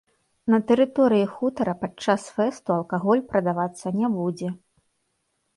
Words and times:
На 0.51 0.59
тэрыторыі 0.71 1.27
хутара 1.33 1.75
падчас 1.83 2.21
фэсту 2.37 2.69
алкаголь 2.79 3.21
прадавацца 3.35 3.97
не 4.03 4.07
будзе. 4.19 4.49